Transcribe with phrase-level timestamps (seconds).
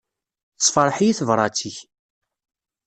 [0.57, 1.77] Tessefṛeḥ-iyi tebrat-ik.